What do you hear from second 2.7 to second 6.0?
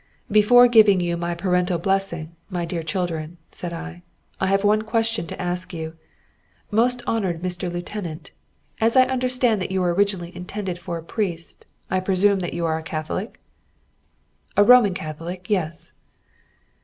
children," said I, "I have one question to ask you.